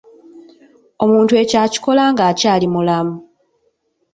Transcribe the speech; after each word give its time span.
Omuntu 1.03 1.33
ekyo 1.41 1.57
akikola 1.65 2.03
ng'akyali 2.11 2.67
mulamu. 2.73 3.15